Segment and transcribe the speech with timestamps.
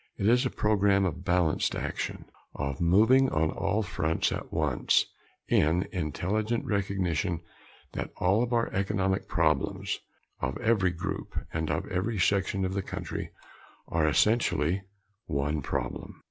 [0.17, 5.05] It is a program of balanced action of moving on all fronts at once
[5.47, 7.41] in intelligent recognition
[7.93, 9.99] that all of our economic problems,
[10.39, 13.29] of every group, and of every section of the country
[13.89, 14.81] are essentially
[15.27, 16.19] one problem.